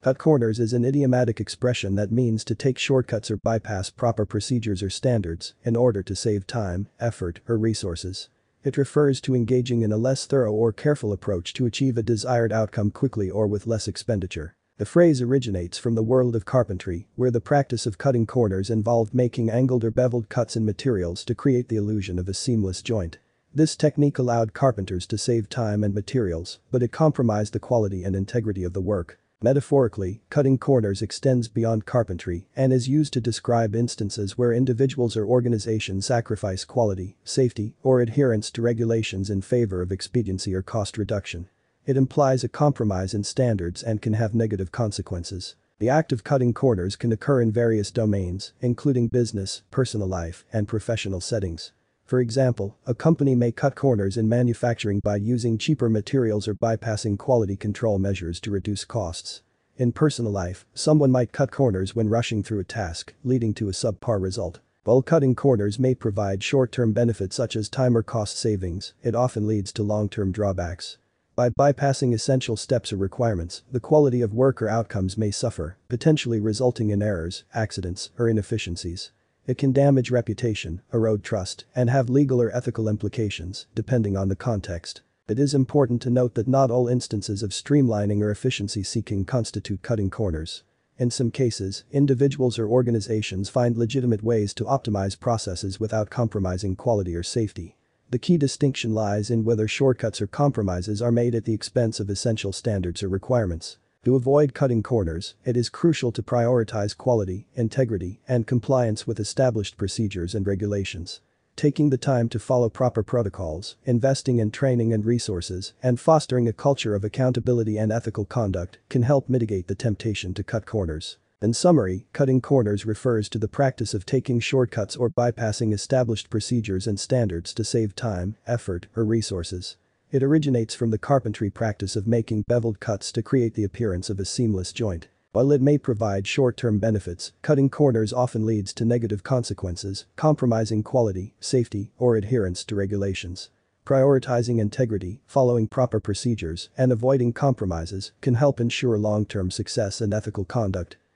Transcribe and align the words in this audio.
Cut 0.00 0.16
corners 0.16 0.60
is 0.60 0.72
an 0.72 0.84
idiomatic 0.84 1.40
expression 1.40 1.96
that 1.96 2.12
means 2.12 2.44
to 2.44 2.54
take 2.54 2.78
shortcuts 2.78 3.32
or 3.32 3.36
bypass 3.36 3.90
proper 3.90 4.24
procedures 4.24 4.80
or 4.80 4.90
standards 4.90 5.54
in 5.64 5.74
order 5.74 6.04
to 6.04 6.14
save 6.14 6.46
time, 6.46 6.86
effort, 7.00 7.40
or 7.48 7.58
resources. 7.58 8.28
It 8.62 8.76
refers 8.76 9.20
to 9.22 9.34
engaging 9.34 9.82
in 9.82 9.90
a 9.90 9.96
less 9.96 10.24
thorough 10.24 10.52
or 10.52 10.72
careful 10.72 11.12
approach 11.12 11.52
to 11.54 11.66
achieve 11.66 11.98
a 11.98 12.04
desired 12.04 12.52
outcome 12.52 12.92
quickly 12.92 13.28
or 13.28 13.48
with 13.48 13.66
less 13.66 13.88
expenditure. 13.88 14.54
The 14.76 14.86
phrase 14.86 15.20
originates 15.20 15.78
from 15.78 15.96
the 15.96 16.04
world 16.04 16.36
of 16.36 16.44
carpentry, 16.44 17.08
where 17.16 17.32
the 17.32 17.40
practice 17.40 17.84
of 17.84 17.98
cutting 17.98 18.24
corners 18.24 18.70
involved 18.70 19.14
making 19.14 19.50
angled 19.50 19.82
or 19.82 19.90
beveled 19.90 20.28
cuts 20.28 20.54
in 20.54 20.64
materials 20.64 21.24
to 21.24 21.34
create 21.34 21.68
the 21.68 21.76
illusion 21.76 22.20
of 22.20 22.28
a 22.28 22.34
seamless 22.34 22.82
joint. 22.82 23.18
This 23.52 23.74
technique 23.74 24.20
allowed 24.20 24.54
carpenters 24.54 25.08
to 25.08 25.18
save 25.18 25.48
time 25.48 25.82
and 25.82 25.92
materials, 25.92 26.60
but 26.70 26.84
it 26.84 26.92
compromised 26.92 27.52
the 27.52 27.58
quality 27.58 28.04
and 28.04 28.14
integrity 28.14 28.62
of 28.62 28.74
the 28.74 28.80
work. 28.80 29.18
Metaphorically, 29.40 30.20
cutting 30.30 30.58
corners 30.58 31.00
extends 31.00 31.46
beyond 31.46 31.86
carpentry 31.86 32.48
and 32.56 32.72
is 32.72 32.88
used 32.88 33.12
to 33.12 33.20
describe 33.20 33.76
instances 33.76 34.36
where 34.36 34.52
individuals 34.52 35.16
or 35.16 35.24
organizations 35.24 36.06
sacrifice 36.06 36.64
quality, 36.64 37.16
safety, 37.22 37.76
or 37.84 38.00
adherence 38.00 38.50
to 38.50 38.62
regulations 38.62 39.30
in 39.30 39.40
favor 39.40 39.80
of 39.80 39.92
expediency 39.92 40.52
or 40.56 40.62
cost 40.62 40.98
reduction. 40.98 41.48
It 41.86 41.96
implies 41.96 42.42
a 42.42 42.48
compromise 42.48 43.14
in 43.14 43.22
standards 43.22 43.80
and 43.80 44.02
can 44.02 44.14
have 44.14 44.34
negative 44.34 44.72
consequences. 44.72 45.54
The 45.78 45.88
act 45.88 46.10
of 46.10 46.24
cutting 46.24 46.52
corners 46.52 46.96
can 46.96 47.12
occur 47.12 47.40
in 47.40 47.52
various 47.52 47.92
domains, 47.92 48.52
including 48.60 49.06
business, 49.06 49.62
personal 49.70 50.08
life, 50.08 50.44
and 50.52 50.66
professional 50.66 51.20
settings. 51.20 51.70
For 52.08 52.20
example, 52.20 52.74
a 52.86 52.94
company 52.94 53.34
may 53.34 53.52
cut 53.52 53.74
corners 53.74 54.16
in 54.16 54.30
manufacturing 54.30 55.00
by 55.04 55.16
using 55.16 55.58
cheaper 55.58 55.90
materials 55.90 56.48
or 56.48 56.54
bypassing 56.54 57.18
quality 57.18 57.54
control 57.54 57.98
measures 57.98 58.40
to 58.40 58.50
reduce 58.50 58.86
costs. 58.86 59.42
In 59.76 59.92
personal 59.92 60.32
life, 60.32 60.64
someone 60.72 61.10
might 61.10 61.32
cut 61.32 61.50
corners 61.50 61.94
when 61.94 62.08
rushing 62.08 62.42
through 62.42 62.60
a 62.60 62.64
task, 62.64 63.12
leading 63.24 63.52
to 63.52 63.68
a 63.68 63.72
subpar 63.72 64.22
result. 64.22 64.60
While 64.84 65.02
cutting 65.02 65.34
corners 65.34 65.78
may 65.78 65.94
provide 65.94 66.42
short-term 66.42 66.94
benefits 66.94 67.36
such 67.36 67.54
as 67.54 67.68
time 67.68 67.94
or 67.94 68.02
cost 68.02 68.38
savings, 68.38 68.94
it 69.02 69.14
often 69.14 69.46
leads 69.46 69.70
to 69.74 69.82
long-term 69.82 70.32
drawbacks. 70.32 70.96
By 71.36 71.50
bypassing 71.50 72.14
essential 72.14 72.56
steps 72.56 72.90
or 72.90 72.96
requirements, 72.96 73.64
the 73.70 73.80
quality 73.80 74.22
of 74.22 74.32
work 74.32 74.62
or 74.62 74.68
outcomes 74.70 75.18
may 75.18 75.30
suffer, 75.30 75.76
potentially 75.90 76.40
resulting 76.40 76.88
in 76.88 77.02
errors, 77.02 77.44
accidents, 77.52 78.08
or 78.18 78.30
inefficiencies. 78.30 79.12
It 79.48 79.56
can 79.56 79.72
damage 79.72 80.10
reputation, 80.10 80.82
erode 80.92 81.24
trust, 81.24 81.64
and 81.74 81.88
have 81.88 82.10
legal 82.10 82.42
or 82.42 82.54
ethical 82.54 82.86
implications, 82.86 83.66
depending 83.74 84.14
on 84.14 84.28
the 84.28 84.36
context. 84.36 85.00
It 85.26 85.38
is 85.38 85.54
important 85.54 86.02
to 86.02 86.10
note 86.10 86.34
that 86.34 86.46
not 86.46 86.70
all 86.70 86.86
instances 86.86 87.42
of 87.42 87.52
streamlining 87.52 88.20
or 88.20 88.30
efficiency 88.30 88.82
seeking 88.82 89.24
constitute 89.24 89.80
cutting 89.80 90.10
corners. 90.10 90.64
In 90.98 91.10
some 91.10 91.30
cases, 91.30 91.84
individuals 91.90 92.58
or 92.58 92.68
organizations 92.68 93.48
find 93.48 93.74
legitimate 93.74 94.22
ways 94.22 94.52
to 94.52 94.64
optimize 94.64 95.18
processes 95.18 95.80
without 95.80 96.10
compromising 96.10 96.76
quality 96.76 97.16
or 97.16 97.22
safety. 97.22 97.74
The 98.10 98.18
key 98.18 98.36
distinction 98.36 98.92
lies 98.92 99.30
in 99.30 99.44
whether 99.44 99.66
shortcuts 99.66 100.20
or 100.20 100.26
compromises 100.26 101.00
are 101.00 101.10
made 101.10 101.34
at 101.34 101.46
the 101.46 101.54
expense 101.54 102.00
of 102.00 102.10
essential 102.10 102.52
standards 102.52 103.02
or 103.02 103.08
requirements. 103.08 103.78
To 104.08 104.14
avoid 104.14 104.54
cutting 104.54 104.82
corners, 104.82 105.34
it 105.44 105.54
is 105.54 105.68
crucial 105.68 106.12
to 106.12 106.22
prioritize 106.22 106.96
quality, 106.96 107.46
integrity, 107.54 108.22
and 108.26 108.46
compliance 108.46 109.06
with 109.06 109.20
established 109.20 109.76
procedures 109.76 110.34
and 110.34 110.46
regulations. 110.46 111.20
Taking 111.56 111.90
the 111.90 111.98
time 111.98 112.30
to 112.30 112.38
follow 112.38 112.70
proper 112.70 113.02
protocols, 113.02 113.76
investing 113.84 114.38
in 114.38 114.50
training 114.50 114.94
and 114.94 115.04
resources, 115.04 115.74
and 115.82 116.00
fostering 116.00 116.48
a 116.48 116.54
culture 116.54 116.94
of 116.94 117.04
accountability 117.04 117.76
and 117.76 117.92
ethical 117.92 118.24
conduct 118.24 118.78
can 118.88 119.02
help 119.02 119.28
mitigate 119.28 119.66
the 119.66 119.74
temptation 119.74 120.32
to 120.32 120.42
cut 120.42 120.64
corners. 120.64 121.18
In 121.42 121.52
summary, 121.52 122.06
cutting 122.14 122.40
corners 122.40 122.86
refers 122.86 123.28
to 123.28 123.38
the 123.38 123.46
practice 123.46 123.92
of 123.92 124.06
taking 124.06 124.40
shortcuts 124.40 124.96
or 124.96 125.10
bypassing 125.10 125.74
established 125.74 126.30
procedures 126.30 126.86
and 126.86 126.98
standards 126.98 127.52
to 127.52 127.62
save 127.62 127.94
time, 127.94 128.36
effort, 128.46 128.86
or 128.96 129.04
resources. 129.04 129.76
It 130.10 130.22
originates 130.22 130.74
from 130.74 130.90
the 130.90 130.98
carpentry 130.98 131.50
practice 131.50 131.94
of 131.94 132.06
making 132.06 132.44
beveled 132.48 132.80
cuts 132.80 133.12
to 133.12 133.22
create 133.22 133.54
the 133.54 133.64
appearance 133.64 134.08
of 134.08 134.18
a 134.18 134.24
seamless 134.24 134.72
joint. 134.72 135.08
While 135.32 135.52
it 135.52 135.60
may 135.60 135.76
provide 135.76 136.26
short-term 136.26 136.78
benefits, 136.78 137.32
cutting 137.42 137.68
corners 137.68 138.12
often 138.12 138.46
leads 138.46 138.72
to 138.74 138.86
negative 138.86 139.22
consequences, 139.22 140.06
compromising 140.16 140.82
quality, 140.82 141.34
safety, 141.40 141.92
or 141.98 142.16
adherence 142.16 142.64
to 142.64 142.74
regulations. 142.74 143.50
Prioritizing 143.84 144.58
integrity, 144.58 145.22
following 145.26 145.66
proper 145.66 145.98
procedures, 145.98 146.68
and 146.76 146.92
avoiding 146.92 147.32
compromises 147.32 148.12
can 148.20 148.34
help 148.34 148.60
ensure 148.60 148.98
long-term 148.98 149.50
success 149.50 150.00
and 150.02 150.12
ethical 150.12 150.44
conduct. 150.44 150.98